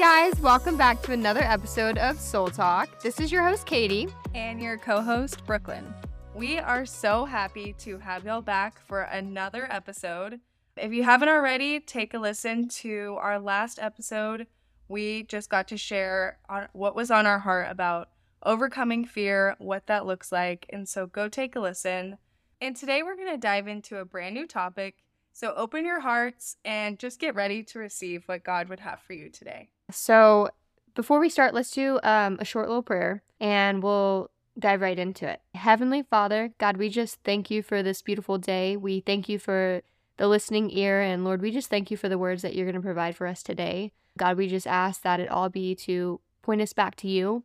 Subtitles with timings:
[0.00, 3.02] guys, welcome back to another episode of Soul Talk.
[3.02, 4.08] This is your host, Katie.
[4.34, 5.92] And your co host, Brooklyn.
[6.34, 10.40] We are so happy to have y'all back for another episode.
[10.78, 14.46] If you haven't already, take a listen to our last episode.
[14.88, 18.08] We just got to share on what was on our heart about
[18.42, 20.64] overcoming fear, what that looks like.
[20.70, 22.16] And so go take a listen.
[22.58, 24.94] And today we're going to dive into a brand new topic.
[25.34, 29.12] So open your hearts and just get ready to receive what God would have for
[29.12, 29.68] you today.
[29.90, 30.50] So,
[30.94, 35.28] before we start, let's do um, a short little prayer and we'll dive right into
[35.28, 35.40] it.
[35.54, 38.76] Heavenly Father, God, we just thank you for this beautiful day.
[38.76, 39.82] We thank you for
[40.16, 41.00] the listening ear.
[41.00, 43.26] And Lord, we just thank you for the words that you're going to provide for
[43.26, 43.92] us today.
[44.18, 47.44] God, we just ask that it all be to point us back to you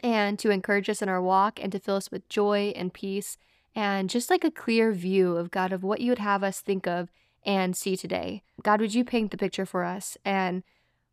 [0.00, 3.36] and to encourage us in our walk and to fill us with joy and peace
[3.74, 6.86] and just like a clear view of God of what you would have us think
[6.86, 7.10] of
[7.44, 8.42] and see today.
[8.62, 10.16] God, would you paint the picture for us?
[10.24, 10.62] And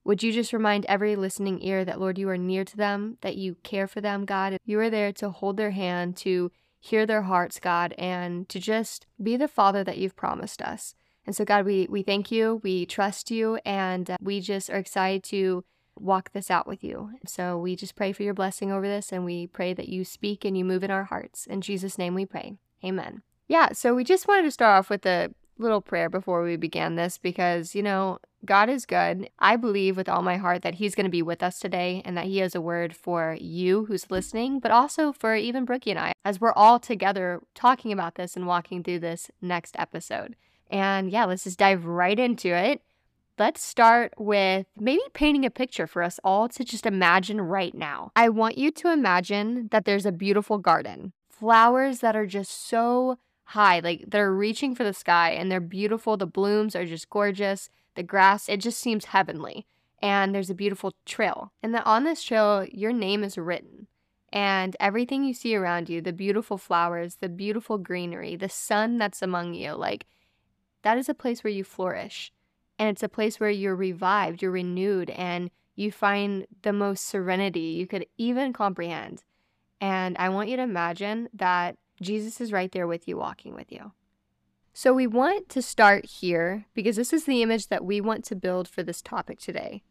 [0.07, 3.35] would you just remind every listening ear that, Lord, you are near to them, that
[3.35, 4.57] you care for them, God?
[4.63, 6.49] You are there to hold their hand, to
[6.79, 10.95] hear their hearts, God, and to just be the Father that you've promised us.
[11.25, 14.77] And so, God, we, we thank you, we trust you, and uh, we just are
[14.77, 15.65] excited to
[15.99, 17.11] walk this out with you.
[17.25, 20.45] So we just pray for your blessing over this and we pray that you speak
[20.45, 21.45] and you move in our hearts.
[21.45, 22.53] In Jesus' name we pray.
[22.81, 23.23] Amen.
[23.49, 26.95] Yeah, so we just wanted to start off with a little prayer before we began
[26.95, 29.29] this because, you know, God is good.
[29.39, 32.15] I believe with all my heart that He's going to be with us today and
[32.17, 35.99] that He has a word for you who's listening, but also for even Brookie and
[35.99, 40.35] I as we're all together talking about this and walking through this next episode.
[40.69, 42.81] And yeah, let's just dive right into it.
[43.39, 48.11] Let's start with maybe painting a picture for us all to just imagine right now.
[48.15, 53.19] I want you to imagine that there's a beautiful garden, flowers that are just so
[53.47, 56.17] high, like they're reaching for the sky and they're beautiful.
[56.17, 57.69] The blooms are just gorgeous.
[57.95, 59.65] The grass, it just seems heavenly.
[60.01, 61.53] And there's a beautiful trail.
[61.63, 63.87] And that on this trail, your name is written.
[64.33, 69.21] And everything you see around you, the beautiful flowers, the beautiful greenery, the sun that's
[69.21, 70.05] among you, like
[70.83, 72.33] that is a place where you flourish.
[72.77, 77.61] And it's a place where you're revived, you're renewed, and you find the most serenity
[77.61, 79.23] you could even comprehend.
[79.79, 83.71] And I want you to imagine that Jesus is right there with you, walking with
[83.71, 83.91] you.
[84.73, 88.35] So we want to start here because this is the image that we want to
[88.35, 89.81] build for this topic today.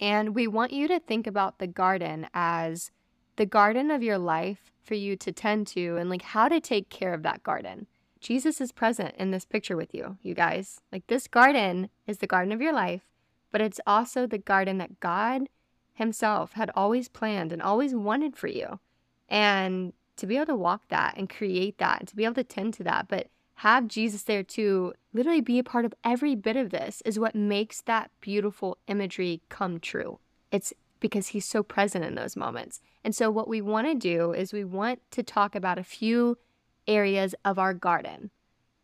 [0.00, 2.90] And we want you to think about the garden as
[3.36, 6.88] the garden of your life for you to tend to and like how to take
[6.88, 7.86] care of that garden.
[8.20, 10.80] Jesus is present in this picture with you, you guys.
[10.90, 13.02] Like this garden is the garden of your life,
[13.52, 15.42] but it's also the garden that God
[15.92, 18.80] Himself had always planned and always wanted for you.
[19.28, 22.44] And to be able to walk that and create that and to be able to
[22.44, 23.28] tend to that, but
[23.60, 27.34] have Jesus there to literally be a part of every bit of this is what
[27.34, 30.18] makes that beautiful imagery come true.
[30.50, 32.80] It's because he's so present in those moments.
[33.04, 36.38] And so, what we want to do is we want to talk about a few
[36.86, 38.30] areas of our garden.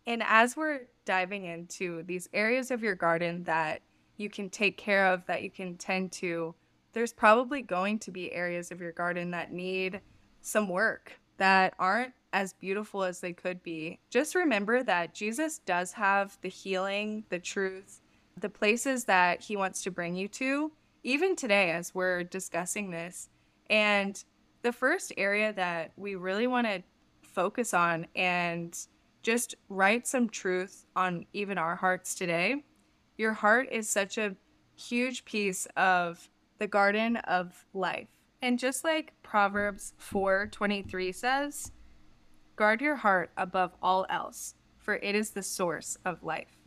[0.06, 3.82] And as we're diving into these areas of your garden that
[4.16, 6.54] you can take care of, that you can tend to,
[6.92, 10.00] there's probably going to be areas of your garden that need
[10.41, 13.98] some work, that aren't as beautiful as they could be.
[14.10, 18.00] Just remember that Jesus does have the healing, the truth,
[18.38, 20.72] the places that he wants to bring you to,
[21.03, 23.28] even today as we're discussing this.
[23.69, 24.22] And
[24.62, 26.82] the first area that we really want to
[27.22, 28.76] focus on and
[29.22, 32.65] just write some truth on even our hearts today.
[33.16, 34.37] Your heart is such a
[34.75, 36.28] huge piece of
[36.59, 38.09] the garden of life.
[38.42, 41.70] And just like Proverbs 4:23 says,
[42.56, 46.58] guard your heart above all else, for it is the source of life.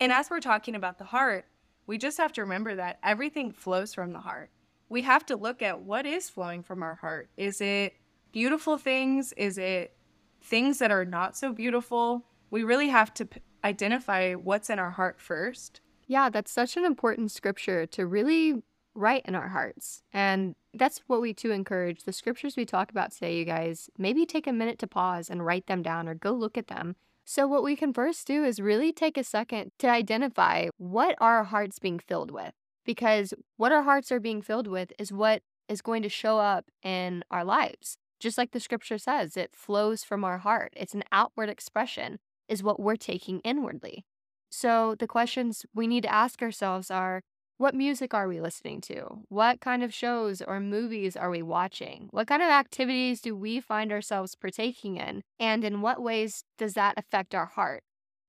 [0.00, 1.44] And as we're talking about the heart,
[1.86, 4.50] we just have to remember that everything flows from the heart.
[4.88, 7.28] We have to look at what is flowing from our heart.
[7.36, 7.94] Is it
[8.32, 9.32] beautiful things?
[9.34, 9.96] Is it
[10.42, 12.24] things that are not so beautiful?
[12.50, 15.80] We really have to p- identify what's in our heart first.
[16.06, 18.62] Yeah, that's such an important scripture to really
[18.94, 20.02] write in our hearts.
[20.12, 22.04] And that's what we too encourage.
[22.04, 25.44] The scriptures we talk about today, you guys, maybe take a minute to pause and
[25.44, 26.96] write them down or go look at them.
[27.24, 31.44] So, what we can first do is really take a second to identify what our
[31.44, 32.52] hearts being filled with.
[32.84, 36.66] Because what our hearts are being filled with is what is going to show up
[36.82, 37.96] in our lives.
[38.18, 40.72] Just like the scripture says, it flows from our heart.
[40.76, 42.18] It's an outward expression,
[42.48, 44.04] is what we're taking inwardly.
[44.50, 47.22] So the questions we need to ask ourselves are
[47.62, 49.20] what music are we listening to?
[49.28, 52.08] What kind of shows or movies are we watching?
[52.10, 55.22] What kind of activities do we find ourselves partaking in?
[55.38, 57.84] And in what ways does that affect our heart?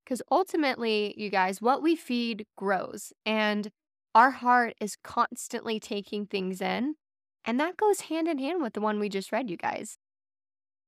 [0.05, 3.11] Because ultimately, you guys, what we feed grows.
[3.25, 3.69] And
[4.13, 6.93] our heart is constantly taking things in.
[7.43, 9.97] And that goes hand in hand with the one we just read, you guys.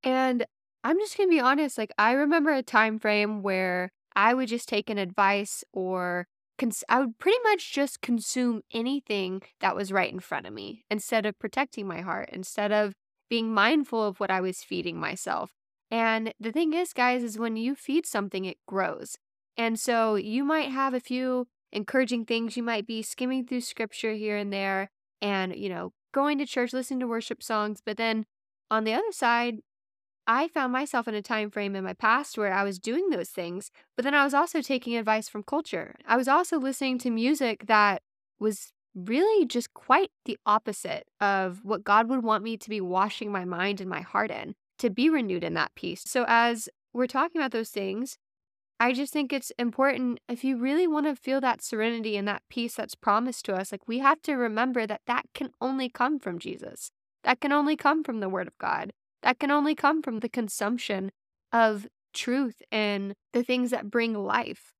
[0.03, 0.45] And
[0.83, 4.49] I'm just going to be honest, like I remember a time frame where I would
[4.49, 6.27] just take an advice or
[6.57, 10.85] cons- I would pretty much just consume anything that was right in front of me
[10.89, 12.93] instead of protecting my heart, instead of
[13.29, 15.51] being mindful of what I was feeding myself.
[15.91, 19.17] And the thing is, guys, is when you feed something, it grows.
[19.57, 22.57] And so you might have a few encouraging things.
[22.57, 24.89] You might be skimming through scripture here and there
[25.21, 27.81] and, you know, going to church, listening to worship songs.
[27.85, 28.25] But then
[28.69, 29.59] on the other side,
[30.27, 33.29] I found myself in a time frame in my past where I was doing those
[33.29, 35.95] things, but then I was also taking advice from culture.
[36.07, 38.01] I was also listening to music that
[38.39, 43.31] was really just quite the opposite of what God would want me to be washing
[43.31, 46.03] my mind and my heart in, to be renewed in that peace.
[46.05, 48.17] So, as we're talking about those things,
[48.79, 52.43] I just think it's important if you really want to feel that serenity and that
[52.49, 56.19] peace that's promised to us, like we have to remember that that can only come
[56.19, 56.91] from Jesus.
[57.23, 58.91] That can only come from the Word of God.
[59.25, 61.11] That can only come from the consumption
[61.51, 64.75] of truth and the things that bring life.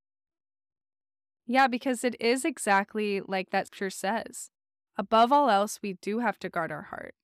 [1.48, 4.50] Yeah, because it is exactly like that scripture says.
[4.96, 7.16] Above all else, we do have to guard our heart.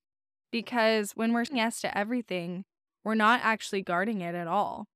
[0.51, 1.63] Because when we're saying mm.
[1.63, 2.65] yes to everything,
[3.05, 4.87] we're not actually guarding it at all.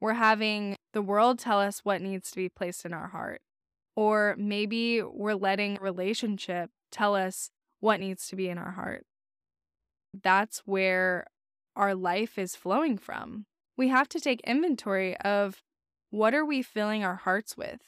[0.00, 3.42] We're having the world tell us what needs to be placed in our heart.
[3.94, 9.06] Or maybe we're letting relationship tell us what needs to be in our heart.
[10.12, 11.28] That's where
[11.80, 13.46] our life is flowing from.
[13.74, 15.62] We have to take inventory of
[16.10, 17.80] what are we filling our hearts with?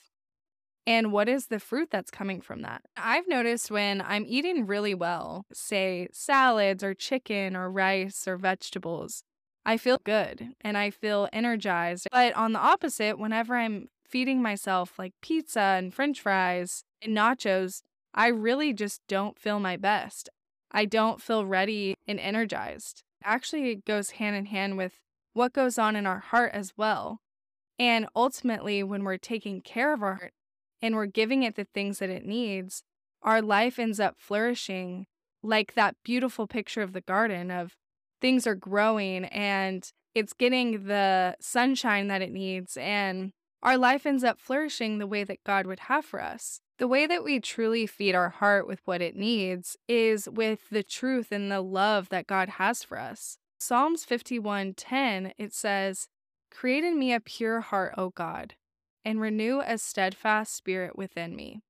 [0.87, 2.83] And what is the fruit that's coming from that?
[2.97, 9.25] I've noticed when I'm eating really well, say salads or chicken or rice or vegetables,
[9.67, 12.09] I feel good and I feel energized.
[12.11, 17.83] But on the opposite, whenever I'm feeding myself like pizza and french fries and nachos,
[18.15, 20.31] I really just don't feel my best.
[20.71, 23.03] I don't feel ready and energized.
[23.25, 25.01] Actually, it goes hand in hand with
[25.33, 27.21] what goes on in our heart as well.
[27.79, 30.33] And ultimately, when we're taking care of our heart,
[30.83, 32.83] and we're giving it the things that it needs,
[33.23, 35.07] our life ends up flourishing
[35.43, 37.77] like that beautiful picture of the garden of
[38.21, 43.33] things are growing and it's getting the sunshine that it needs and
[43.63, 46.61] our life ends up flourishing the way that God would have for us.
[46.79, 50.83] The way that we truly feed our heart with what it needs is with the
[50.83, 53.39] truth and the love that God has for us.
[53.59, 56.09] Psalms 51:10 it says,
[56.51, 58.57] "Create in me a pure heart, O God,
[59.05, 61.63] and renew a steadfast spirit within me.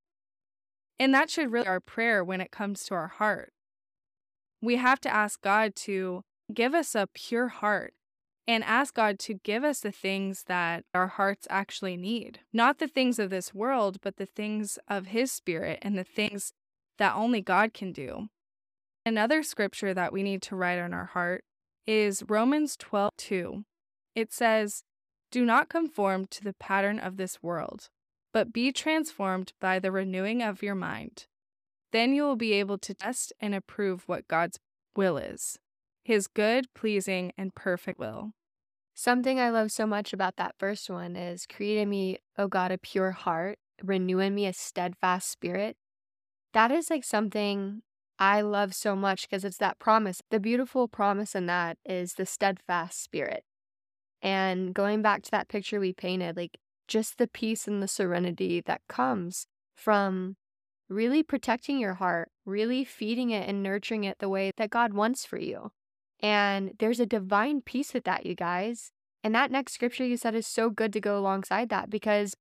[0.98, 3.52] And that should really be our prayer when it comes to our heart.
[4.60, 6.22] We have to ask God to
[6.52, 7.94] give us a pure heart
[8.46, 12.40] and ask God to give us the things that our hearts actually need.
[12.52, 16.52] Not the things of this world, but the things of His Spirit and the things
[16.98, 18.28] that only God can do.
[19.06, 21.44] Another scripture that we need to write on our heart
[21.86, 23.64] is Romans 12 2.
[24.14, 24.84] It says,
[25.32, 27.88] do not conform to the pattern of this world,
[28.34, 31.26] but be transformed by the renewing of your mind.
[31.90, 34.58] Then you will be able to test and approve what God's
[34.94, 35.58] will is
[36.02, 38.32] his good, pleasing, and perfect will.
[38.94, 42.78] Something I love so much about that first one is creating me, O God, a
[42.78, 45.76] pure heart, renewing me a steadfast spirit.
[46.52, 47.82] That is like something
[48.18, 50.20] I love so much because it's that promise.
[50.30, 53.44] The beautiful promise in that is the steadfast spirit.
[54.20, 58.62] And going back to that picture we painted, like just the peace and the serenity
[58.66, 60.36] that comes from
[60.88, 65.24] really protecting your heart, really feeding it and nurturing it the way that God wants
[65.24, 65.72] for you.
[66.22, 68.92] And there's a divine peace with that, you guys.
[69.24, 72.34] And that next scripture you said is so good to go alongside that because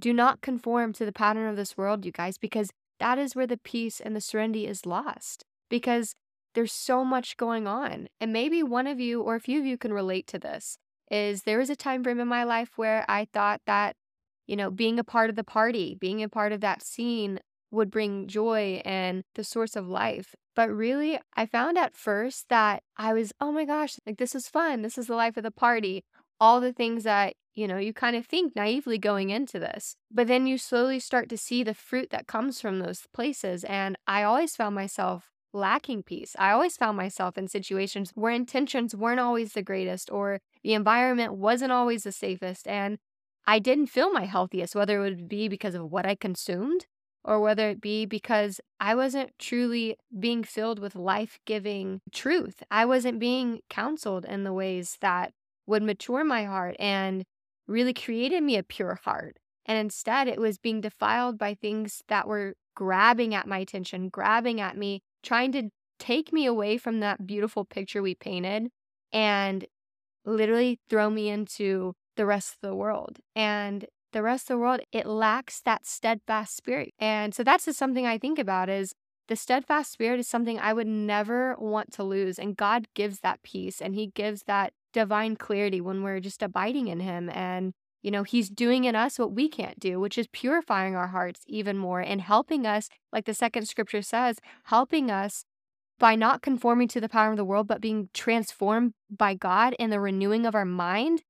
[0.00, 3.46] do not conform to the pattern of this world, you guys, because that is where
[3.46, 5.44] the peace and the serenity is lost.
[5.68, 6.14] Because
[6.54, 8.08] there's so much going on.
[8.20, 10.78] And maybe one of you or a few of you can relate to this
[11.10, 13.94] is there was a time frame in my life where I thought that,
[14.46, 17.40] you know, being a part of the party, being a part of that scene
[17.70, 20.34] would bring joy and the source of life.
[20.56, 24.48] But really, I found at first that I was, oh my gosh, like this is
[24.48, 24.82] fun.
[24.82, 26.02] This is the life of the party.
[26.40, 29.96] All the things that, you know, you kind of think naively going into this.
[30.10, 33.64] But then you slowly start to see the fruit that comes from those places.
[33.64, 36.34] And I always found myself lacking peace.
[36.38, 41.34] I always found myself in situations where intentions weren't always the greatest or the environment
[41.34, 42.66] wasn't always the safest.
[42.66, 42.98] And
[43.46, 46.86] I didn't feel my healthiest, whether it would be because of what I consumed
[47.26, 52.62] or whether it be because I wasn't truly being filled with life giving truth.
[52.70, 55.32] I wasn't being counseled in the ways that
[55.66, 57.24] would mature my heart and
[57.66, 59.38] really created me a pure heart.
[59.66, 64.60] And instead, it was being defiled by things that were grabbing at my attention, grabbing
[64.60, 68.68] at me, trying to take me away from that beautiful picture we painted
[69.12, 69.66] and
[70.24, 73.18] literally throw me into the rest of the world.
[73.34, 76.94] And the rest of the world, it lacks that steadfast spirit.
[76.98, 78.94] And so that's just something I think about is
[79.28, 82.38] the steadfast spirit is something I would never want to lose.
[82.38, 86.88] And God gives that peace and He gives that divine clarity when we're just abiding
[86.88, 87.28] in Him.
[87.28, 91.08] And, you know, He's doing in us what we can't do, which is purifying our
[91.08, 95.44] hearts even more and helping us, like the second scripture says, helping us
[95.98, 99.90] by not conforming to the power of the world, but being transformed by God in
[99.90, 101.20] the renewing of our mind.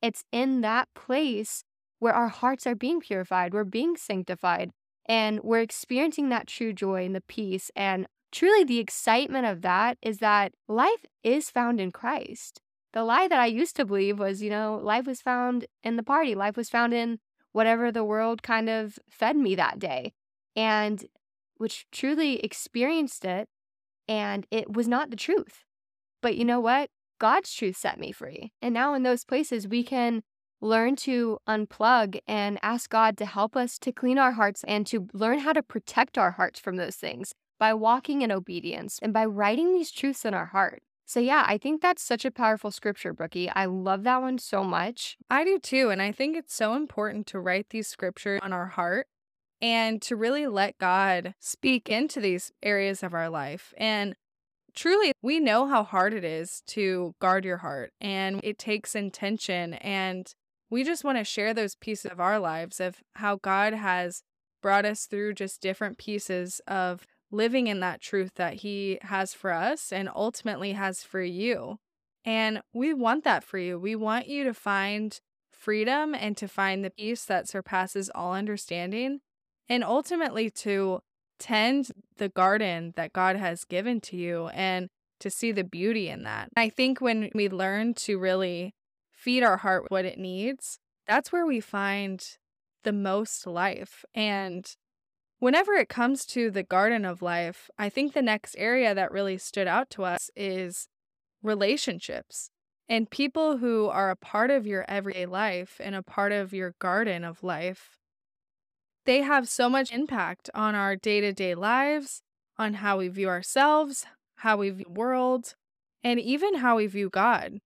[0.00, 1.64] It's in that place
[1.98, 4.70] where our hearts are being purified, we're being sanctified,
[5.06, 7.70] and we're experiencing that true joy and the peace.
[7.74, 12.60] And truly, the excitement of that is that life is found in Christ.
[12.92, 16.02] The lie that I used to believe was, you know, life was found in the
[16.02, 17.18] party, life was found in
[17.52, 20.12] whatever the world kind of fed me that day.
[20.54, 21.04] And
[21.56, 23.48] which truly experienced it,
[24.08, 25.64] and it was not the truth.
[26.22, 26.90] But you know what?
[27.18, 28.52] God's truth set me free.
[28.60, 30.22] And now in those places, we can
[30.60, 35.08] learn to unplug and ask God to help us to clean our hearts and to
[35.12, 39.24] learn how to protect our hearts from those things by walking in obedience and by
[39.24, 40.82] writing these truths in our heart.
[41.08, 43.48] So, yeah, I think that's such a powerful scripture, Brookie.
[43.48, 45.16] I love that one so much.
[45.30, 45.90] I do too.
[45.90, 49.06] And I think it's so important to write these scriptures on our heart
[49.62, 53.72] and to really let God speak into these areas of our life.
[53.76, 54.16] And
[54.74, 59.74] truly, we know how hard it is to guard your heart, and it takes intention
[59.74, 60.34] and
[60.70, 64.22] we just want to share those pieces of our lives of how God has
[64.62, 69.52] brought us through just different pieces of living in that truth that He has for
[69.52, 71.78] us and ultimately has for you.
[72.24, 73.78] And we want that for you.
[73.78, 75.18] We want you to find
[75.52, 79.20] freedom and to find the peace that surpasses all understanding,
[79.68, 81.00] and ultimately to
[81.38, 84.88] tend the garden that God has given to you and
[85.20, 86.50] to see the beauty in that.
[86.56, 88.74] I think when we learn to really
[89.26, 90.78] feed our heart what it needs,
[91.08, 92.24] that's where we find
[92.84, 94.04] the most life.
[94.14, 94.64] And
[95.40, 99.36] whenever it comes to the garden of life, I think the next area that really
[99.36, 100.86] stood out to us is
[101.42, 102.50] relationships
[102.88, 106.76] and people who are a part of your everyday life and a part of your
[106.78, 107.96] garden of life.
[109.06, 112.22] They have so much impact on our day to day lives,
[112.56, 114.06] on how we view ourselves,
[114.36, 115.56] how we view the world,
[116.04, 117.58] and even how we view God.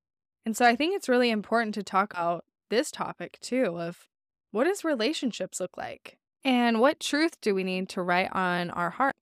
[0.51, 4.09] And so I think it's really important to talk about this topic too of
[4.51, 6.19] what does relationships look like?
[6.43, 9.15] And what truth do we need to write on our heart?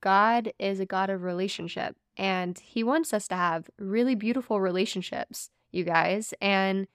[0.00, 5.50] God is a God of relationship and he wants us to have really beautiful relationships,
[5.72, 6.32] you guys.
[6.40, 6.86] And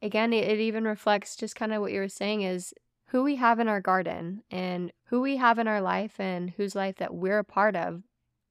[0.00, 2.72] again, it, even reflects just kind of what you were saying is
[3.08, 6.76] who we have in our garden and who we have in our life and whose
[6.76, 8.04] life that we're a part of.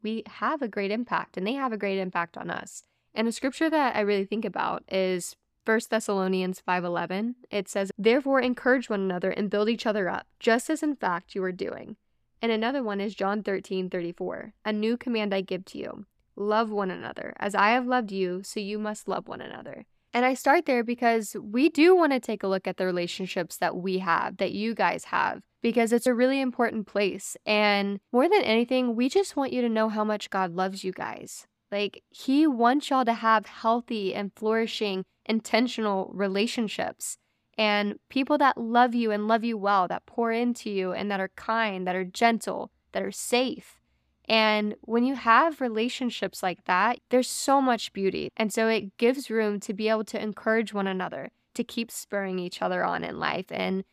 [0.03, 2.83] We have a great impact and they have a great impact on us.
[3.13, 7.35] And a scripture that I really think about is 1 Thessalonians 5:11.
[7.49, 11.35] It says, "Therefore encourage one another and build each other up, just as in fact
[11.35, 11.97] you are doing."
[12.41, 14.53] And another one is John 13:34.
[14.65, 17.33] "A new command I give to you: love one another.
[17.37, 20.83] As I have loved you, so you must love one another." And I start there
[20.83, 24.51] because we do want to take a look at the relationships that we have, that
[24.51, 27.37] you guys have, because it's a really important place.
[27.45, 30.91] And more than anything, we just want you to know how much God loves you
[30.91, 31.47] guys.
[31.71, 37.17] Like, he wants y'all to have healthy and flourishing, intentional relationships
[37.57, 41.19] and people that love you and love you well, that pour into you and that
[41.19, 43.79] are kind, that are gentle, that are safe.
[44.25, 48.29] And when you have relationships like that, there's so much beauty.
[48.37, 52.39] And so it gives room to be able to encourage one another, to keep spurring
[52.39, 53.83] each other on in life and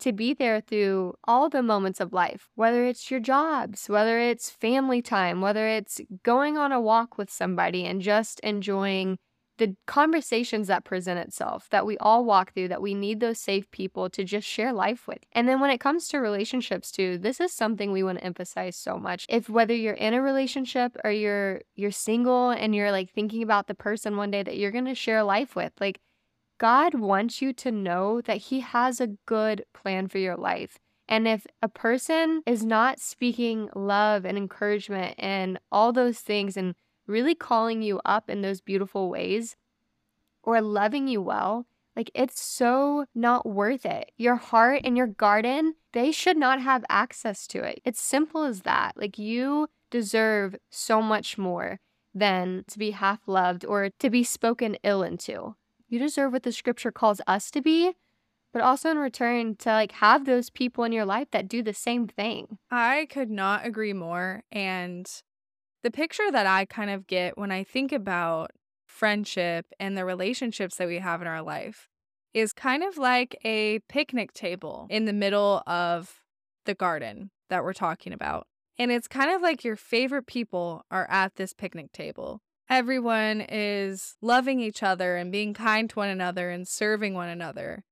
[0.00, 4.50] to be there through all the moments of life, whether it's your jobs, whether it's
[4.50, 9.18] family time, whether it's going on a walk with somebody and just enjoying
[9.60, 13.70] the conversations that present itself that we all walk through that we need those safe
[13.70, 15.18] people to just share life with.
[15.32, 18.74] And then when it comes to relationships too, this is something we want to emphasize
[18.74, 19.26] so much.
[19.28, 23.66] If whether you're in a relationship or you're you're single and you're like thinking about
[23.66, 26.00] the person one day that you're going to share life with, like
[26.60, 30.78] God wants you to know that He has a good plan for your life.
[31.08, 36.74] And if a person is not speaking love and encouragement and all those things and
[37.06, 39.56] really calling you up in those beautiful ways
[40.42, 44.12] or loving you well, like it's so not worth it.
[44.18, 47.80] Your heart and your garden, they should not have access to it.
[47.86, 48.98] It's simple as that.
[48.98, 51.80] Like you deserve so much more
[52.14, 55.54] than to be half loved or to be spoken ill into.
[55.90, 57.92] You deserve what the scripture calls us to be,
[58.52, 61.74] but also in return to like have those people in your life that do the
[61.74, 62.58] same thing.
[62.70, 64.44] I could not agree more.
[64.52, 65.10] And
[65.82, 68.52] the picture that I kind of get when I think about
[68.86, 71.88] friendship and the relationships that we have in our life
[72.32, 76.20] is kind of like a picnic table in the middle of
[76.66, 78.46] the garden that we're talking about.
[78.78, 82.40] And it's kind of like your favorite people are at this picnic table.
[82.70, 87.82] Everyone is loving each other and being kind to one another and serving one another.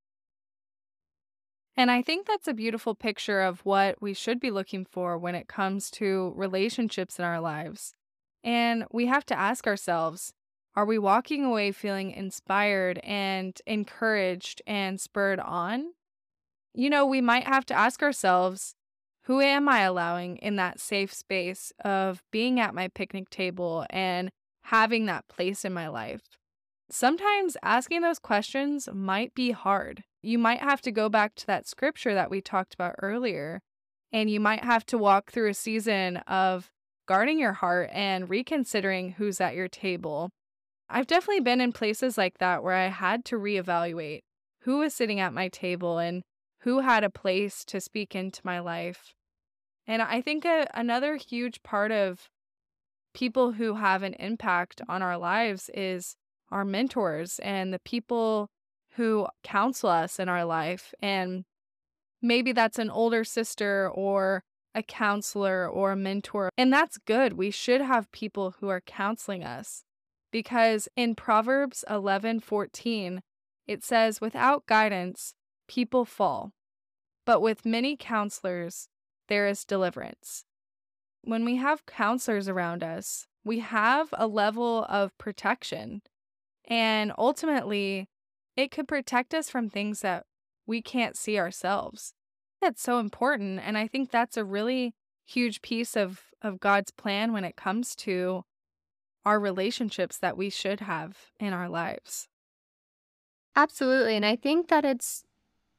[1.77, 5.35] And I think that's a beautiful picture of what we should be looking for when
[5.35, 7.93] it comes to relationships in our lives.
[8.45, 10.33] And we have to ask ourselves
[10.77, 15.87] are we walking away feeling inspired and encouraged and spurred on?
[16.73, 18.77] You know, we might have to ask ourselves
[19.23, 24.31] who am I allowing in that safe space of being at my picnic table and
[24.71, 26.23] having that place in my life?
[26.91, 30.05] Sometimes asking those questions might be hard.
[30.23, 33.61] You might have to go back to that scripture that we talked about earlier,
[34.13, 36.71] and you might have to walk through a season of
[37.07, 40.31] guarding your heart and reconsidering who's at your table.
[40.91, 44.21] I've definitely been in places like that where I had to reevaluate
[44.63, 46.23] who was sitting at my table and
[46.61, 49.15] who had a place to speak into my life.
[49.87, 52.29] And I think a, another huge part of
[53.15, 56.17] people who have an impact on our lives is
[56.50, 58.49] our mentors and the people
[58.93, 60.93] who counsel us in our life.
[61.00, 61.45] And
[62.21, 64.43] maybe that's an older sister or
[64.75, 66.50] a counselor or a mentor.
[66.57, 67.35] And that's good.
[67.35, 69.85] We should have people who are counseling us
[70.31, 73.23] because in Proverbs 11 14,
[73.67, 75.35] it says, Without guidance,
[75.67, 76.53] people fall,
[77.25, 78.88] but with many counselors,
[79.29, 80.45] there is deliverance
[81.23, 86.03] when we have counselors around us, we have a level of protection.
[86.67, 88.09] And ultimately,
[88.57, 90.25] it could protect us from things that
[90.67, 92.13] we can't see ourselves.
[92.61, 93.61] That's so important.
[93.64, 97.95] And I think that's a really huge piece of, of God's plan when it comes
[97.97, 98.45] to
[99.25, 102.29] our relationships that we should have in our lives.
[103.55, 104.16] Absolutely.
[104.16, 105.25] And I think that it's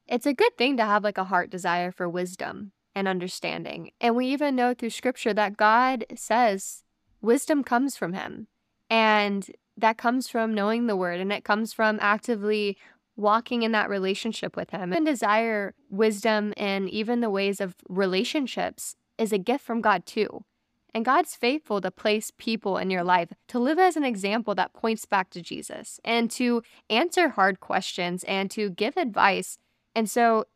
[0.06, 3.92] it's a good thing to have like a heart desire for wisdom and understanding.
[4.00, 6.84] And we even know through scripture that God says
[7.20, 8.48] wisdom comes from him.
[8.88, 12.76] And that comes from knowing the word and it comes from actively
[13.16, 14.92] walking in that relationship with him.
[14.92, 20.44] And desire wisdom and even the ways of relationships is a gift from God too.
[20.92, 24.72] And God's faithful to place people in your life to live as an example that
[24.72, 29.58] points back to Jesus and to answer hard questions and to give advice.
[29.94, 30.46] And so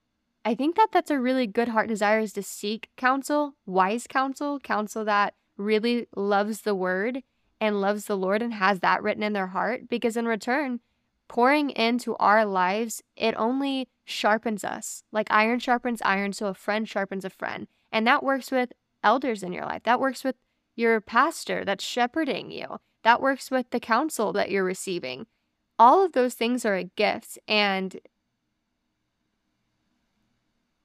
[0.45, 4.61] I think that that's a really good heart desire is to seek counsel, wise counsel,
[4.61, 7.23] counsel that really loves the word
[7.61, 10.81] and loves the Lord and has that written in their heart because in return,
[11.29, 15.03] pouring into our lives, it only sharpens us.
[15.13, 17.67] Like iron sharpens iron, so a friend sharpens a friend.
[17.91, 19.83] And that works with elders in your life.
[19.85, 20.37] That works with
[20.77, 22.79] your pastor that's shepherding you.
[23.03, 25.27] That works with the counsel that you're receiving.
[25.79, 27.39] All of those things are a gift.
[27.49, 27.99] And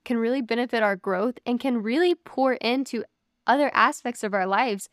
[0.10, 3.04] can really benefit our growth and can really pour into
[3.46, 4.90] other aspects of our lives,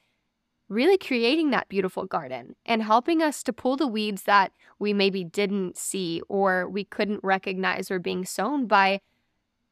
[0.69, 5.25] really creating that beautiful garden and helping us to pull the weeds that we maybe
[5.25, 9.01] didn't see or we couldn't recognize were being sown by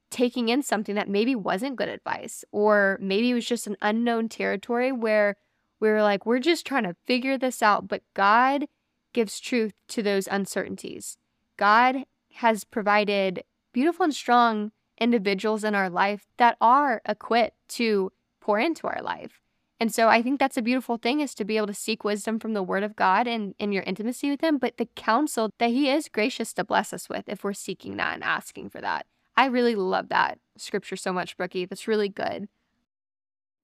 [0.09, 4.31] taking in something that maybe wasn't good advice or maybe it was just an unknown
[4.31, 5.37] territory where
[5.79, 7.87] we were like, we're just trying to figure this out.
[7.87, 8.65] But God
[9.13, 11.19] gives truth to those uncertainties.
[11.59, 12.05] God
[12.37, 18.87] has provided beautiful and strong individuals in our life that are equipped to pour into
[18.87, 19.41] our life.
[19.81, 22.39] And so I think that's a beautiful thing is to be able to seek wisdom
[22.39, 25.71] from the word of God and in your intimacy with him, but the counsel that
[25.71, 29.07] he is gracious to bless us with if we're seeking that and asking for that.
[29.37, 31.65] I really love that scripture so much, Brookie.
[31.65, 32.49] That's really good.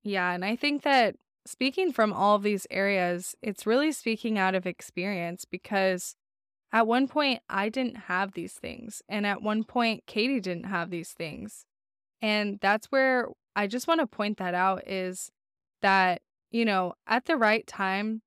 [0.03, 1.15] Yeah, and I think that
[1.45, 6.15] speaking from all of these areas, it's really speaking out of experience because
[6.73, 9.01] at one point, I didn't have these things.
[9.09, 11.65] And at one point, Katie didn't have these things.
[12.21, 15.31] And that's where I just want to point that out is
[15.81, 18.21] that, you know, at the right time,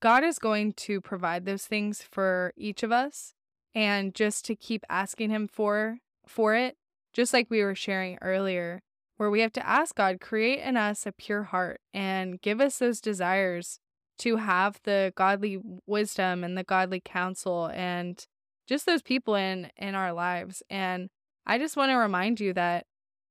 [0.00, 3.34] God is going to provide those things for each of us
[3.74, 6.76] and just to keep asking him for for it,
[7.12, 8.82] just like we were sharing earlier,
[9.16, 12.78] where we have to ask God, create in us a pure heart and give us
[12.78, 13.80] those desires
[14.18, 18.26] to have the godly wisdom and the godly counsel and
[18.66, 21.08] just those people in in our lives and
[21.46, 22.84] i just want to remind you that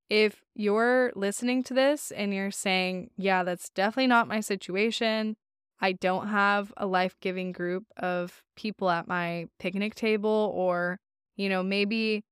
[0.09, 5.35] if you're listening to this and you're saying yeah that's definitely not my situation.
[5.79, 10.99] I don't have a life-giving group of people at my picnic table or
[11.35, 12.23] you know maybe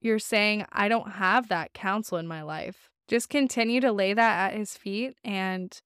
[0.00, 4.52] you're saying, I don't have that counsel in my life, just continue to lay that
[4.52, 5.78] at his feet and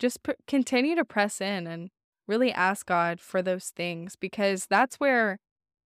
[0.00, 1.90] just continue to press in and
[2.26, 5.38] really ask God for those things because that's where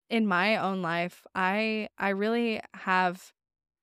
[0.08, 3.32] in my own life I I really have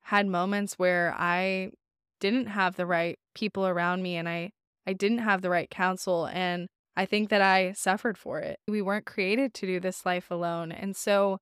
[0.03, 1.71] had moments where I
[2.19, 4.51] didn't have the right people around me and I
[4.87, 8.59] I didn't have the right counsel and I think that I suffered for it.
[8.67, 10.71] We weren't created to do this life alone.
[10.71, 11.39] And so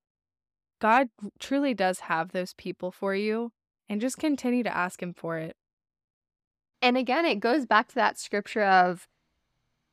[0.80, 1.08] God
[1.40, 3.52] truly does have those people for you
[3.88, 5.56] and just continue to ask him for it.
[6.82, 9.08] And again, it goes back to that scripture of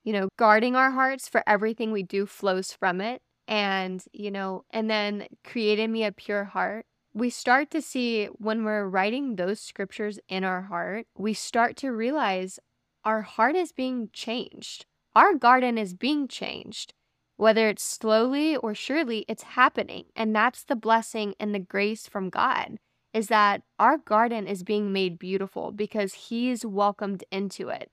[0.07, 3.21] you know, guarding our hearts for everything we do flows from it.
[3.49, 6.87] And, you know, and then creating me a pure heart.
[7.13, 11.91] We start to see when we're writing those scriptures in our heart, we start to
[11.91, 12.61] realize
[13.05, 14.87] our heart is being changed.
[15.15, 16.93] Our garden is being changed.
[17.37, 20.07] Whether it's slowly or surely, it's happening.
[20.15, 22.79] And that's the blessing and the grace from God
[23.17, 27.91] is that our garden is being made beautiful because He's welcomed into it.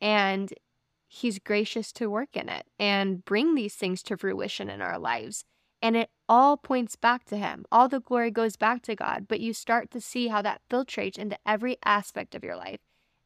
[0.00, 0.54] And
[1.08, 5.44] He's gracious to work in it and bring these things to fruition in our lives.
[5.82, 7.64] And it all points back to Him.
[7.72, 11.18] All the glory goes back to God, but you start to see how that filtrates
[11.18, 12.78] into every aspect of your life.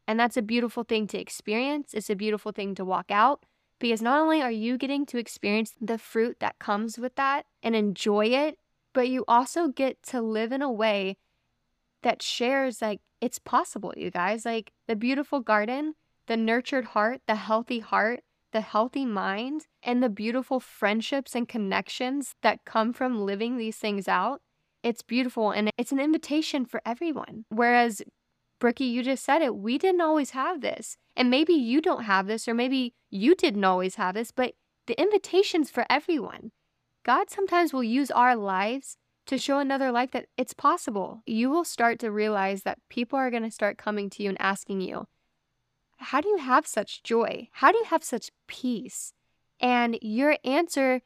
[0.09, 1.93] And that's a beautiful thing to experience.
[1.93, 3.45] It's a beautiful thing to walk out
[3.79, 7.77] because not only are you getting to experience the fruit that comes with that and
[7.77, 8.57] enjoy it,
[8.95, 11.19] but you also get to live in a way
[12.05, 14.47] that shares like it's possible, you guys.
[14.47, 15.95] Like the beautiful garden
[16.27, 18.21] the nurtured heart, the healthy heart,
[18.53, 24.09] the healthy mind, and the beautiful friendships and connections that come from living these things
[24.09, 24.41] out.
[24.83, 27.45] It's beautiful and it's an invitation for everyone.
[27.49, 28.03] Whereas,
[28.61, 30.97] Brookie, you just said it, we didn't always have this.
[31.17, 34.55] And maybe you don't have this, or maybe you didn't always have this, but
[34.87, 36.51] the invitation's for everyone.
[37.05, 41.23] God sometimes will use our lives to show another life that it's possible.
[41.27, 44.41] You will start to realize that people are going to start coming to you and
[44.41, 45.07] asking you,
[45.97, 47.49] how do you have such joy?
[47.53, 49.13] How do you have such peace?
[49.61, 51.03] And your answer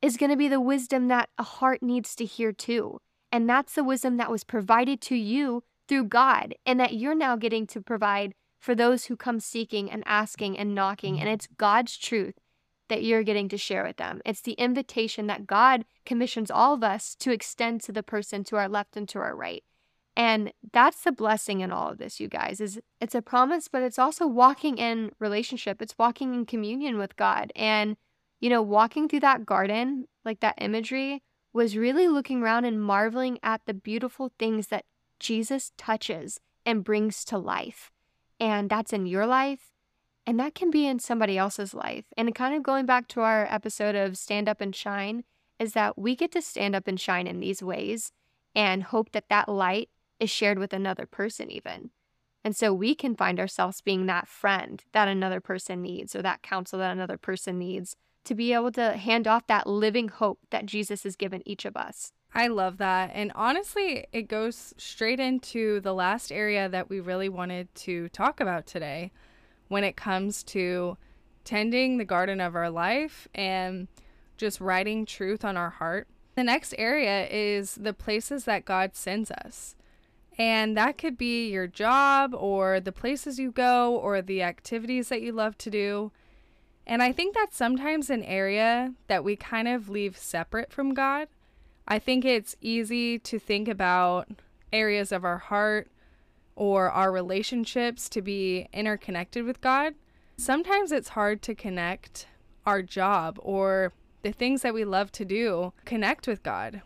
[0.00, 3.00] is going to be the wisdom that a heart needs to hear too.
[3.30, 7.36] And that's the wisdom that was provided to you through God and that you're now
[7.36, 11.20] getting to provide for those who come seeking and asking and knocking.
[11.20, 12.34] And it's God's truth
[12.88, 14.20] that you're getting to share with them.
[14.24, 18.56] It's the invitation that God commissions all of us to extend to the person to
[18.56, 19.64] our left and to our right.
[20.16, 23.82] And that's the blessing in all of this, you guys, is it's a promise, but
[23.82, 25.82] it's also walking in relationship.
[25.82, 27.52] It's walking in communion with God.
[27.56, 27.96] And,
[28.40, 33.38] you know, walking through that garden, like that imagery, was really looking around and marveling
[33.42, 34.84] at the beautiful things that
[35.18, 37.90] Jesus touches and brings to life.
[38.38, 39.72] And that's in your life,
[40.26, 42.06] and that can be in somebody else's life.
[42.16, 45.24] And kind of going back to our episode of Stand Up and Shine,
[45.58, 48.12] is that we get to stand up and shine in these ways
[48.54, 51.90] and hope that that light is shared with another person, even.
[52.44, 56.42] And so we can find ourselves being that friend that another person needs or that
[56.42, 60.66] counsel that another person needs to be able to hand off that living hope that
[60.66, 62.12] Jesus has given each of us.
[62.34, 63.10] I love that.
[63.14, 68.40] And honestly, it goes straight into the last area that we really wanted to talk
[68.40, 69.12] about today
[69.74, 70.96] when it comes to
[71.42, 73.88] tending the garden of our life and
[74.36, 76.06] just writing truth on our heart.
[76.36, 79.74] The next area is the places that God sends us.
[80.38, 85.22] And that could be your job or the places you go or the activities that
[85.22, 86.12] you love to do.
[86.86, 91.26] And I think that's sometimes an area that we kind of leave separate from God.
[91.88, 94.28] I think it's easy to think about
[94.72, 95.88] areas of our heart
[96.56, 99.94] or our relationships to be interconnected with God.
[100.36, 102.26] Sometimes it's hard to connect
[102.66, 106.82] our job or the things that we love to do connect with God.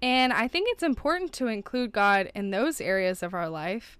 [0.00, 3.98] And I think it's important to include God in those areas of our life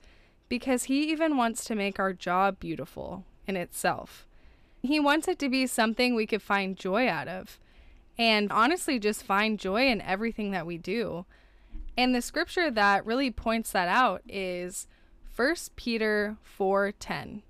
[0.48, 4.26] because He even wants to make our job beautiful in itself.
[4.83, 7.61] He wants it to be something we could find joy out of
[8.18, 11.24] and honestly just find joy in everything that we do.
[11.96, 14.87] And the scripture that really points that out is
[15.35, 17.42] 1 Peter 4:10.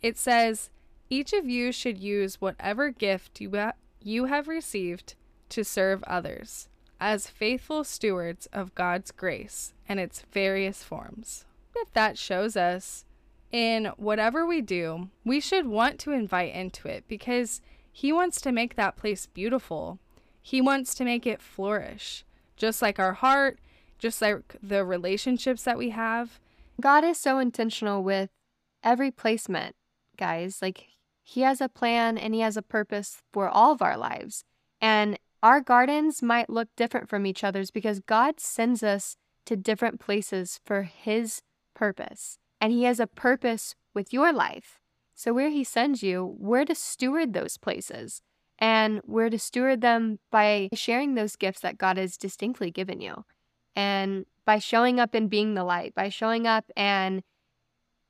[0.00, 0.70] It says,
[1.10, 5.14] "Each of you should use whatever gift you, ha- you have received
[5.50, 6.68] to serve others."
[7.00, 11.44] as faithful stewards of God's grace and its various forms.
[11.76, 13.04] If that shows us
[13.52, 17.60] in whatever we do, we should want to invite into it because
[17.92, 19.98] He wants to make that place beautiful.
[20.40, 22.24] He wants to make it flourish,
[22.56, 23.58] just like our heart,
[24.04, 26.38] just like the relationships that we have.
[26.78, 28.28] God is so intentional with
[28.82, 29.76] every placement,
[30.18, 30.58] guys.
[30.60, 30.88] Like,
[31.22, 34.44] He has a plan and He has a purpose for all of our lives.
[34.78, 40.00] And our gardens might look different from each other's because God sends us to different
[40.00, 41.40] places for His
[41.72, 42.36] purpose.
[42.60, 44.80] And He has a purpose with your life.
[45.14, 48.20] So, where He sends you, we're to steward those places.
[48.58, 53.24] And we're to steward them by sharing those gifts that God has distinctly given you.
[53.76, 57.22] And by showing up and being the light, by showing up and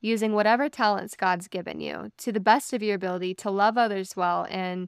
[0.01, 4.15] using whatever talents God's given you to the best of your ability to love others
[4.15, 4.87] well and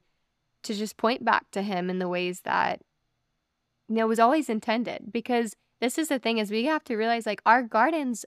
[0.64, 2.82] to just point back to Him in the ways that
[3.88, 5.12] you know was always intended.
[5.12, 8.26] Because this is the thing is we have to realize like our gardens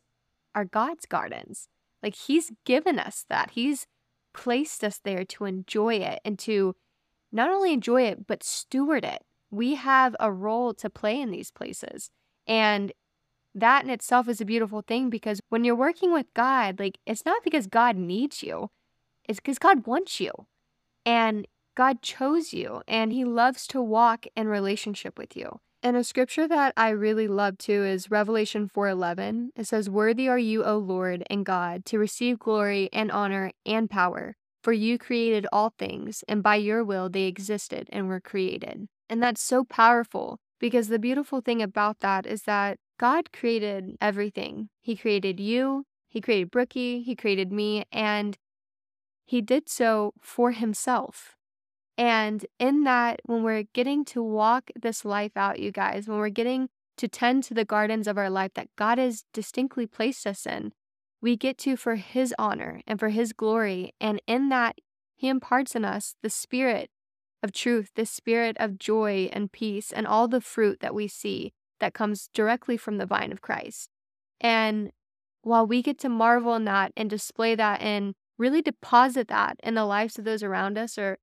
[0.55, 1.69] are God's gardens.
[2.03, 3.53] Like He's given us that.
[3.53, 3.87] He's
[4.33, 6.75] placed us there to enjoy it and to
[7.33, 9.23] not only enjoy it, but steward it.
[9.51, 12.11] We have a role to play in these places.
[12.51, 12.93] And
[13.55, 17.25] that in itself is a beautiful thing because when you're working with God, like it's
[17.25, 18.71] not because God needs you,
[19.25, 20.33] it's because God wants you.
[21.07, 25.61] And God chose you and he loves to walk in relationship with you.
[25.83, 29.51] And a scripture that I really love too is Revelation 4:11.
[29.55, 33.89] It says, "Worthy are you, O Lord and God, to receive glory and honor and
[33.89, 38.89] power, for you created all things, and by your will they existed and were created."
[39.09, 44.69] And that's so powerful because the beautiful thing about that is that God created everything.
[44.83, 48.37] He created you, He created Brookie, He created me, and
[49.25, 51.37] He did so for Himself.
[51.97, 56.29] And in that, when we're getting to walk this life out, you guys, when we're
[56.29, 56.69] getting
[56.99, 60.73] to tend to the gardens of our life that God has distinctly placed us in,
[61.23, 63.95] we get to for His honor and for His glory.
[64.01, 64.77] And in that,
[65.17, 66.91] He imparts in us the spirit
[67.43, 71.53] of truth, the spirit of joy and peace, and all the fruit that we see
[71.81, 73.89] that comes directly from the vine of Christ.
[74.41, 74.93] And
[75.43, 79.75] while we get to marvel in that and display that and really deposit that in
[79.75, 81.19] the lives of those around us or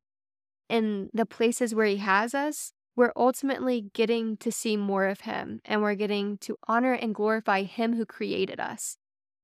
[0.70, 5.60] in the places where He has us, we're ultimately getting to see more of Him
[5.66, 8.98] and we're getting to honor and glorify Him who created us.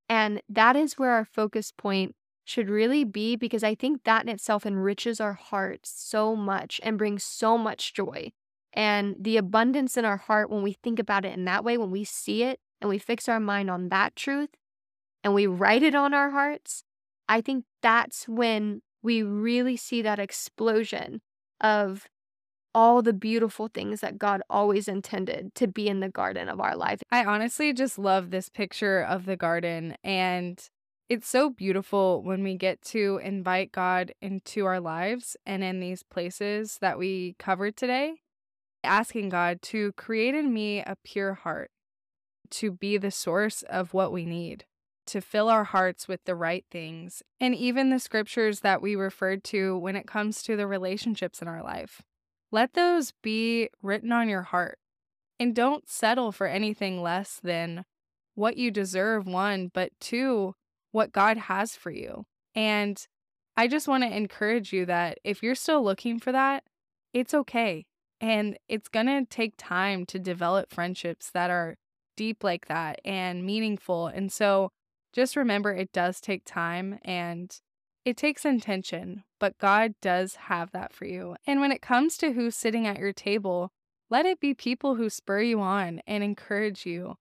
[0.10, 4.30] And that is where our focus point should really be because I think that in
[4.30, 8.32] itself enriches our hearts so much and brings so much joy.
[8.74, 11.92] And the abundance in our heart, when we think about it in that way, when
[11.92, 14.50] we see it and we fix our mind on that truth
[15.24, 16.84] and we write it on our hearts,
[17.30, 21.22] I think that's when we really see that explosion
[21.62, 22.08] of
[22.76, 26.76] all the beautiful things that God always intended to be in the garden of our
[26.76, 27.02] life.
[27.12, 29.96] I honestly just love this picture of the garden.
[30.04, 30.60] And
[31.10, 36.04] it's so beautiful when we get to invite God into our lives and in these
[36.04, 38.16] places that we covered today
[38.84, 41.72] asking God to create in me a pure heart,
[42.52, 44.66] to be the source of what we need,
[45.06, 49.44] to fill our hearts with the right things, and even the scriptures that we referred
[49.46, 52.02] to when it comes to the relationships in our life.
[52.52, 54.78] Let those be written on your heart.
[55.40, 57.86] And don't settle for anything less than
[58.36, 60.56] what you deserve, one, but two,
[60.94, 62.24] what God has for you.
[62.56, 63.06] And
[63.58, 66.64] I just want to encourage you that if you're still looking for that,
[67.12, 67.86] it's okay.
[68.22, 71.76] And it's going to take time to develop friendships that are
[72.16, 74.08] deep like that and meaningful.
[74.08, 74.70] And so
[75.12, 77.54] just remember it does take time and
[78.06, 81.36] it takes intention, but God does have that for you.
[81.48, 83.72] And when it comes to who's sitting at your table,
[84.10, 87.16] let it be people who spur you on and encourage you.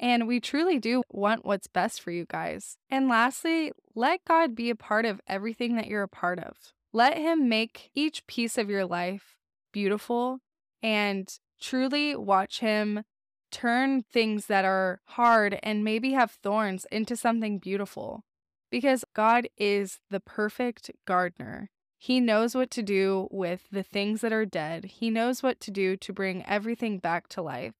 [0.00, 2.76] And we truly do want what's best for you guys.
[2.88, 6.72] And lastly, let God be a part of everything that you're a part of.
[6.92, 9.36] Let Him make each piece of your life
[9.72, 10.40] beautiful
[10.82, 11.28] and
[11.60, 13.04] truly watch him
[13.50, 18.24] turn things that are hard and maybe have thorns into something beautiful.
[18.70, 21.70] Because God is the perfect gardener.
[21.96, 24.84] He knows what to do with the things that are dead.
[24.84, 27.74] He knows what to do to bring everything back to life.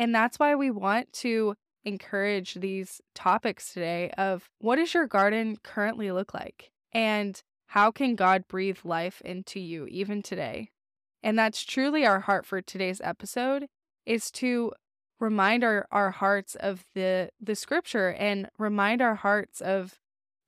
[0.00, 5.58] And that's why we want to encourage these topics today of what does your garden
[5.62, 6.70] currently look like?
[6.90, 10.70] And how can God breathe life into you even today?
[11.22, 13.66] And that's truly our heart for today's episode
[14.06, 14.72] is to
[15.18, 19.98] remind our, our hearts of the the scripture and remind our hearts of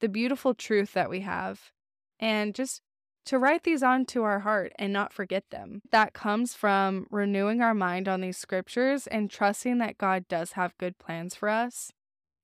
[0.00, 1.72] the beautiful truth that we have
[2.18, 2.80] and just
[3.26, 5.82] to write these onto our heart and not forget them.
[5.90, 10.76] That comes from renewing our mind on these scriptures and trusting that God does have
[10.78, 11.92] good plans for us.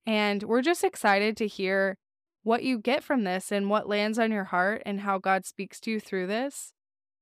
[0.06, 1.96] And we're just excited to hear
[2.42, 5.80] what you get from this and what lands on your heart and how God speaks
[5.80, 6.72] to you through this.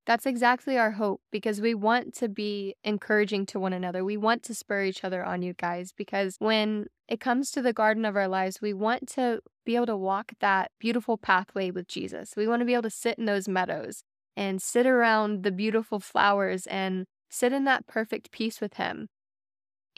[0.07, 4.05] That's exactly our hope because we want to be encouraging to one another.
[4.05, 7.73] We want to spur each other on, you guys, because when it comes to the
[7.73, 11.89] garden of our lives, we want to be able to walk that beautiful pathway with
[11.89, 12.33] Jesus.
[12.37, 14.03] We want to be able to sit in those meadows
[14.37, 19.09] and sit around the beautiful flowers and sit in that perfect peace with Him.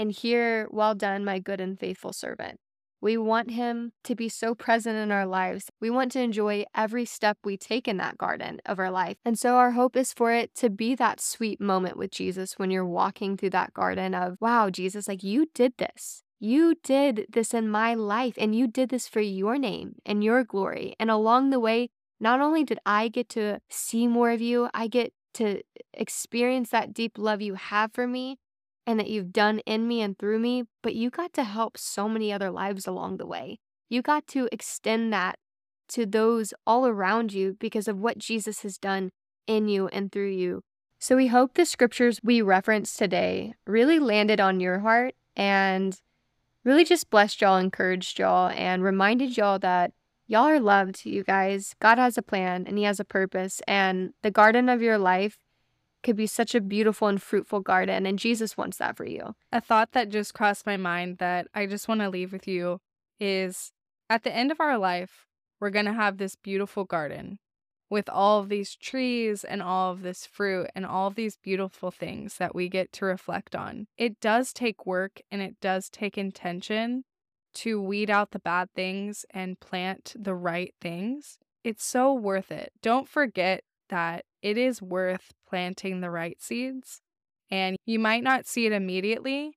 [0.00, 2.58] and hear, Well done, my good and faithful servant.
[3.00, 5.70] We want Him to be so present in our lives.
[5.80, 9.16] We want to enjoy every step we take in that garden of our life.
[9.24, 12.70] And so, our hope is for it to be that sweet moment with Jesus when
[12.70, 16.22] you're walking through that garden of, wow, Jesus, like you did this.
[16.40, 20.44] You did this in my life, and you did this for your name and your
[20.44, 20.94] glory.
[21.00, 24.86] And along the way, not only did I get to see more of you, I
[24.86, 28.38] get to experience that deep love you have for me,
[28.86, 32.08] and that you've done in me and through me, but you got to help so
[32.08, 33.58] many other lives along the way.
[33.90, 35.38] You got to extend that
[35.88, 39.10] to those all around you because of what Jesus has done
[39.46, 40.62] in you and through you.
[40.98, 45.98] So we hope the scriptures we referenced today really landed on your heart and
[46.68, 49.92] really just blessed y'all, encouraged y'all, and reminded y'all that
[50.26, 51.74] y'all are loved, you guys.
[51.80, 55.38] God has a plan and He has a purpose, and the garden of your life
[56.02, 59.34] could be such a beautiful and fruitful garden, and Jesus wants that for you.
[59.50, 62.80] A thought that just crossed my mind that I just want to leave with you
[63.18, 63.72] is
[64.10, 65.26] at the end of our life,
[65.60, 67.38] we're going to have this beautiful garden
[67.90, 71.90] with all of these trees and all of this fruit and all of these beautiful
[71.90, 73.86] things that we get to reflect on.
[73.96, 77.04] It does take work and it does take intention
[77.54, 81.38] to weed out the bad things and plant the right things.
[81.64, 82.72] It's so worth it.
[82.82, 87.00] Don't forget that it is worth planting the right seeds.
[87.50, 89.56] And you might not see it immediately,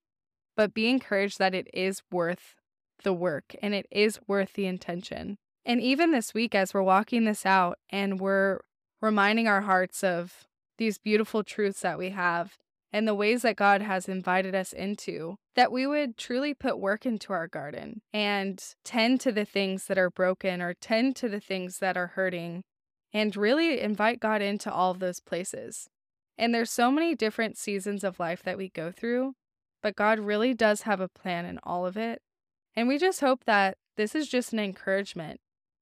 [0.55, 2.55] but be encouraged that it is worth
[3.03, 5.37] the work and it is worth the intention.
[5.65, 8.59] And even this week, as we're walking this out and we're
[9.01, 10.47] reminding our hearts of
[10.77, 12.57] these beautiful truths that we have
[12.91, 17.05] and the ways that God has invited us into, that we would truly put work
[17.05, 21.39] into our garden and tend to the things that are broken or tend to the
[21.39, 22.63] things that are hurting
[23.13, 25.87] and really invite God into all of those places.
[26.37, 29.33] And there's so many different seasons of life that we go through,
[29.83, 32.21] but God really does have a plan in all of it.
[32.75, 35.39] And we just hope that this is just an encouragement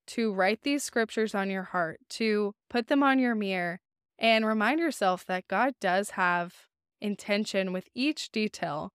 [0.10, 3.80] to write these scriptures on your heart, to put them on your mirror,
[4.18, 6.54] and remind yourself that God does have
[7.02, 8.92] intention with each detail,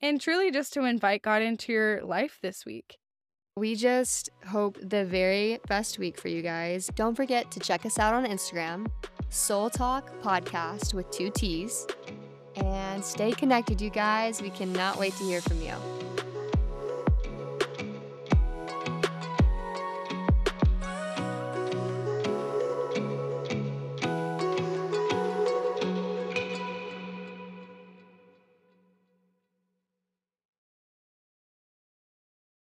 [0.00, 2.96] and truly just to invite God into your life this week.
[3.56, 6.88] We just hope the very best week for you guys.
[6.94, 8.90] Don't forget to check us out on Instagram,
[9.28, 11.86] Soul Talk Podcast with two T's.
[12.56, 14.40] And stay connected, you guys.
[14.40, 15.74] We cannot wait to hear from you.